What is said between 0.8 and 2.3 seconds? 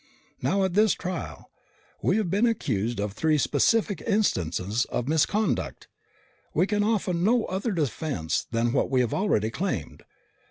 trial, we